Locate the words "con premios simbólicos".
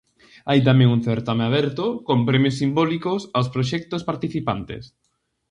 2.07-3.21